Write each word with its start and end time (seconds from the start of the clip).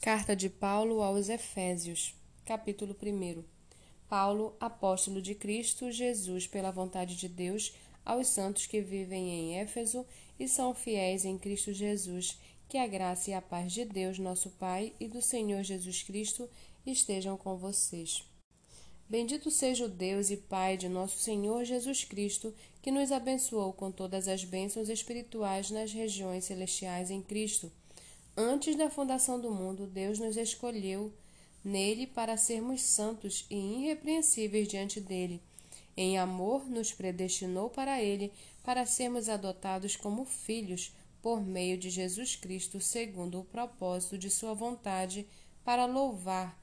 Carta 0.00 0.34
de 0.34 0.48
Paulo 0.48 1.02
aos 1.02 1.28
Efésios, 1.28 2.14
capítulo 2.46 2.96
1. 3.02 3.44
Paulo, 4.08 4.56
apóstolo 4.58 5.20
de 5.20 5.34
Cristo 5.34 5.90
Jesus, 5.90 6.46
pela 6.46 6.70
vontade 6.70 7.14
de 7.14 7.28
Deus, 7.28 7.74
aos 8.02 8.28
santos 8.28 8.64
que 8.64 8.80
vivem 8.80 9.28
em 9.28 9.58
Éfeso 9.58 10.06
e 10.38 10.48
são 10.48 10.74
fiéis 10.74 11.26
em 11.26 11.36
Cristo 11.36 11.74
Jesus, 11.74 12.38
que 12.66 12.78
a 12.78 12.86
graça 12.86 13.30
e 13.30 13.34
a 13.34 13.42
paz 13.42 13.74
de 13.74 13.84
Deus, 13.84 14.18
nosso 14.18 14.48
Pai, 14.52 14.94
e 14.98 15.06
do 15.06 15.20
Senhor 15.20 15.62
Jesus 15.62 16.02
Cristo 16.02 16.48
estejam 16.86 17.36
com 17.36 17.58
vocês. 17.58 18.24
Bendito 19.06 19.50
seja 19.50 19.84
o 19.84 19.88
Deus 19.88 20.30
e 20.30 20.38
Pai 20.38 20.78
de 20.78 20.88
nosso 20.88 21.18
Senhor 21.18 21.62
Jesus 21.62 22.04
Cristo, 22.04 22.54
que 22.80 22.90
nos 22.90 23.12
abençoou 23.12 23.74
com 23.74 23.92
todas 23.92 24.28
as 24.28 24.44
bênçãos 24.44 24.88
espirituais 24.88 25.70
nas 25.70 25.92
regiões 25.92 26.46
celestiais 26.46 27.10
em 27.10 27.20
Cristo 27.20 27.70
Antes 28.42 28.74
da 28.74 28.88
fundação 28.88 29.38
do 29.38 29.50
mundo, 29.50 29.86
Deus 29.86 30.18
nos 30.18 30.34
escolheu 30.34 31.12
nele 31.62 32.06
para 32.06 32.38
sermos 32.38 32.80
santos 32.80 33.44
e 33.50 33.54
irrepreensíveis 33.54 34.66
diante 34.66 34.98
dele. 34.98 35.42
Em 35.94 36.18
amor, 36.18 36.64
nos 36.64 36.90
predestinou 36.90 37.68
para 37.68 38.02
ele, 38.02 38.32
para 38.64 38.86
sermos 38.86 39.28
adotados 39.28 39.94
como 39.94 40.24
filhos 40.24 40.90
por 41.20 41.42
meio 41.42 41.76
de 41.76 41.90
Jesus 41.90 42.34
Cristo, 42.34 42.80
segundo 42.80 43.40
o 43.40 43.44
propósito 43.44 44.16
de 44.16 44.30
sua 44.30 44.54
vontade, 44.54 45.26
para 45.62 45.84
louvar, 45.84 46.58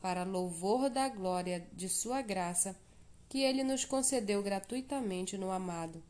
para 0.00 0.24
louvor 0.24 0.88
da 0.88 1.10
glória 1.10 1.68
de 1.74 1.90
sua 1.90 2.22
graça, 2.22 2.74
que 3.28 3.42
ele 3.42 3.62
nos 3.62 3.84
concedeu 3.84 4.42
gratuitamente 4.42 5.36
no 5.36 5.50
amado. 5.50 6.02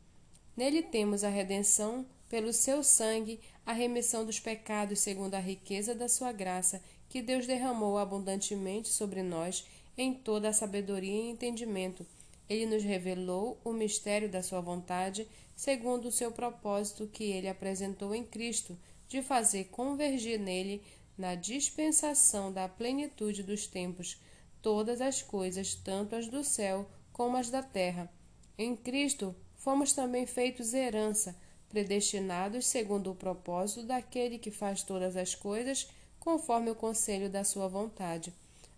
Nele 0.55 0.81
temos 0.81 1.25
a 1.25 1.29
redenção 1.29 2.05
pelo 2.33 2.51
seu 2.51 2.81
sangue, 2.81 3.39
a 3.63 3.73
remissão 3.73 4.25
dos 4.25 4.39
pecados 4.39 5.01
segundo 5.01 5.35
a 5.35 5.39
riqueza 5.39 5.93
da 5.93 6.09
sua 6.09 6.31
graça, 6.31 6.81
que 7.07 7.21
Deus 7.21 7.45
derramou 7.45 7.95
abundantemente 7.95 8.89
sobre 8.89 9.21
nós 9.21 9.63
em 9.95 10.15
toda 10.15 10.49
a 10.49 10.53
sabedoria 10.53 11.13
e 11.13 11.29
entendimento. 11.29 12.03
Ele 12.49 12.65
nos 12.65 12.83
revelou 12.83 13.61
o 13.63 13.71
mistério 13.71 14.27
da 14.27 14.41
sua 14.41 14.61
vontade, 14.61 15.27
segundo 15.55 16.07
o 16.07 16.11
seu 16.11 16.31
propósito 16.31 17.05
que 17.05 17.23
ele 17.23 17.47
apresentou 17.47 18.15
em 18.15 18.23
Cristo, 18.23 18.75
de 19.07 19.21
fazer 19.21 19.65
convergir 19.65 20.39
nele, 20.39 20.81
na 21.15 21.35
dispensação 21.35 22.51
da 22.51 22.67
plenitude 22.67 23.43
dos 23.43 23.67
tempos, 23.67 24.19
todas 24.59 25.01
as 25.01 25.21
coisas, 25.21 25.75
tanto 25.75 26.15
as 26.15 26.27
do 26.27 26.43
céu 26.43 26.89
como 27.11 27.37
as 27.37 27.51
da 27.51 27.61
terra. 27.61 28.11
Em 28.57 28.75
Cristo 28.75 29.35
fomos 29.55 29.93
também 29.93 30.25
feitos 30.25 30.73
herança, 30.73 31.35
predestinados 31.73 32.67
segundo 32.67 33.09
o 33.09 33.15
propósito 33.15 33.81
daquele 33.81 34.37
que 34.37 34.51
faz 34.51 34.83
todas 34.83 35.17
as 35.17 35.33
coisas 35.33 35.87
conforme 36.19 36.69
o 36.69 36.75
conselho 36.75 37.31
da 37.31 37.43
sua 37.43 37.67
vontade, 37.67 38.31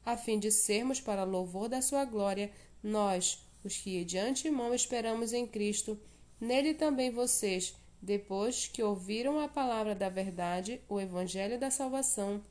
a 0.05 0.15
fim 0.15 0.39
de 0.39 0.49
sermos 0.49 1.02
para 1.02 1.25
louvor 1.25 1.67
da 1.67 1.81
sua 1.81 2.05
glória, 2.05 2.49
nós, 2.81 3.45
os 3.65 3.75
que 3.75 4.05
de 4.05 4.17
antemão 4.17 4.73
esperamos 4.73 5.33
em 5.33 5.45
Cristo, 5.45 5.99
nele 6.39 6.73
também 6.73 7.11
vocês, 7.11 7.75
depois 8.02 8.67
que 8.67 8.81
ouviram 8.81 9.39
a 9.39 9.47
palavra 9.49 9.93
da 9.93 10.07
verdade, 10.07 10.80
o 10.87 10.99
evangelho 10.99 11.59
da 11.59 11.69
salvação, 11.69 12.41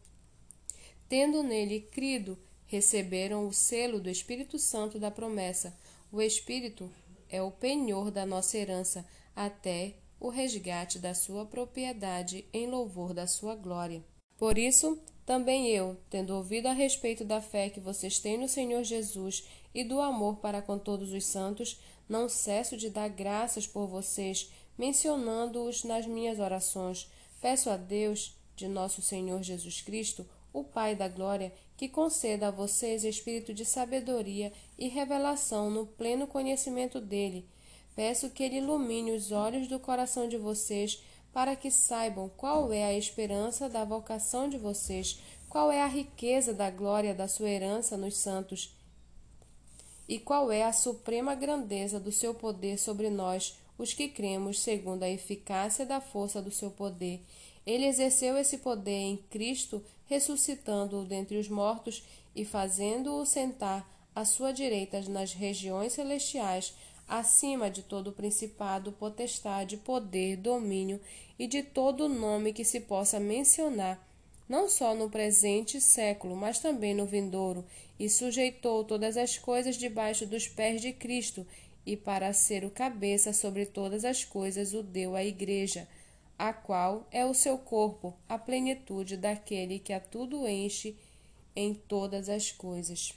tendo 1.09 1.43
nele 1.43 1.81
crido, 1.81 2.39
receberam 2.67 3.49
o 3.49 3.53
selo 3.53 3.99
do 3.99 4.11
Espírito 4.11 4.59
Santo 4.59 4.99
da 4.99 5.11
promessa. 5.11 5.75
O 6.13 6.21
Espírito 6.21 6.91
é 7.31 7.41
o 7.41 7.51
penhor 7.51 8.11
da 8.11 8.27
nossa 8.27 8.59
herança 8.59 9.07
até 9.35 9.95
o 10.25 10.31
resgate 10.31 10.99
da 10.99 11.13
sua 11.13 11.45
propriedade 11.45 12.47
em 12.51 12.67
louvor 12.67 13.13
da 13.13 13.27
sua 13.27 13.55
glória. 13.55 14.03
Por 14.39 14.57
isso, 14.57 14.99
também 15.27 15.69
eu, 15.69 15.99
tendo 16.09 16.35
ouvido 16.35 16.67
a 16.67 16.73
respeito 16.73 17.27
da 17.27 17.43
fé 17.43 17.69
que 17.69 17.79
vocês 17.79 18.19
têm 18.19 18.39
no 18.39 18.49
Senhor 18.49 18.83
Jesus 18.85 19.47
e 19.75 19.85
do 19.85 20.01
amor 20.01 20.37
para 20.37 20.63
com 20.63 20.79
todos 20.79 21.13
os 21.13 21.27
santos, 21.27 21.79
não 22.09 22.27
cesso 22.27 22.75
de 22.75 22.89
dar 22.89 23.09
graças 23.09 23.67
por 23.67 23.87
vocês, 23.87 24.51
mencionando-os 24.79 25.85
nas 25.85 26.07
minhas 26.07 26.39
orações. 26.39 27.07
Peço 27.39 27.69
a 27.69 27.77
Deus, 27.77 28.35
de 28.57 28.67
nosso 28.67 29.03
Senhor 29.03 29.43
Jesus 29.43 29.83
Cristo, 29.83 30.27
o 30.55 30.65
Pai 30.65 30.97
da 30.97 31.07
Glória, 31.07 31.53
que 31.77 31.87
conceda 31.87 32.49
a 32.49 32.51
vocês 32.51 33.05
espírito 33.05 33.53
de 33.53 33.67
sabedoria 33.67 34.55
e 34.79 34.89
revelação 34.89 35.71
no 35.71 35.85
pleno 35.87 36.27
conhecimento 36.27 36.99
dele 36.99 37.47
Peço 37.95 38.31
que 38.31 38.43
Ele 38.43 38.59
ilumine 38.59 39.13
os 39.13 39.31
olhos 39.31 39.69
do 39.69 39.79
coração 39.79 40.29
de 40.29 40.37
vocês, 40.37 41.03
para 41.33 41.57
que 41.57 41.71
saibam 41.71 42.29
qual 42.37 42.73
é 42.73 42.85
a 42.85 42.97
esperança 42.97 43.69
da 43.69 43.85
vocação 43.85 44.49
de 44.49 44.59
vocês, 44.59 45.21
qual 45.49 45.71
é 45.71 45.83
a 45.83 45.87
riqueza 45.87 46.53
da 46.53 46.71
glória 46.71 47.15
da 47.15 47.29
sua 47.29 47.49
herança 47.49 47.97
nos 47.97 48.17
santos, 48.17 48.75
e 50.09 50.19
qual 50.19 50.51
é 50.53 50.63
a 50.63 50.73
suprema 50.73 51.35
grandeza 51.35 51.99
do 51.99 52.13
seu 52.13 52.35
poder 52.35 52.79
sobre 52.79 53.11
nós, 53.11 53.57
os 53.79 53.93
que 53.93 54.09
cremos, 54.09 54.61
segundo 54.61 55.03
a 55.03 55.09
eficácia 55.09 55.87
da 55.87 56.01
força 56.01 56.43
do 56.43 56.51
seu 56.51 56.71
poder. 56.71 57.21
Ele 57.67 57.87
exerceu 57.87 58.37
esse 58.37 58.59
poder 58.59 58.91
em 58.91 59.17
Cristo, 59.17 59.83
ressuscitando-o 60.07 61.05
dentre 61.05 61.39
os 61.39 61.49
mortos 61.49 62.05
e 62.35 62.45
fazendo-o 62.45 63.25
sentar 63.25 63.89
à 64.15 64.25
sua 64.25 64.53
direita 64.53 65.01
nas 65.09 65.33
regiões 65.33 65.95
celestiais 65.95 66.75
acima 67.09 67.71
de 67.71 67.83
todo 67.83 68.13
principado, 68.13 68.93
potestade, 68.93 69.77
poder, 69.77 70.37
domínio 70.37 71.01
e 71.39 71.47
de 71.47 71.63
todo 71.63 72.09
nome 72.09 72.53
que 72.53 72.65
se 72.65 72.81
possa 72.81 73.21
mencionar, 73.21 74.07
não 74.49 74.69
só 74.69 74.95
no 74.95 75.11
presente 75.11 75.81
século, 75.81 76.37
mas 76.37 76.59
também 76.59 76.95
no 76.95 77.07
vindouro, 77.07 77.65
e 77.99 78.09
sujeitou 78.09 78.85
todas 78.85 79.17
as 79.17 79.39
coisas 79.39 79.77
debaixo 79.77 80.27
dos 80.27 80.49
pés 80.49 80.81
de 80.81 80.93
Cristo, 80.93 81.47
e 81.87 81.97
para 81.97 82.33
ser 82.33 82.65
o 82.65 82.71
cabeça 82.71 83.33
sobre 83.33 83.67
todas 83.67 84.05
as 84.05 84.25
coisas 84.25 84.73
o 84.73 84.83
deu 84.83 85.15
à 85.15 85.25
Igreja, 85.25 85.87
a 86.39 86.53
qual 86.53 87.07
é 87.11 87.25
o 87.25 87.35
seu 87.35 87.59
corpo, 87.59 88.15
a 88.29 88.39
plenitude 88.39 89.17
daquele 89.17 89.79
que 89.79 89.93
a 89.93 90.01
tudo 90.01 90.49
enche 90.49 90.97
em 91.55 91.75
todas 91.75 92.29
as 92.29 92.51
coisas. 92.51 93.15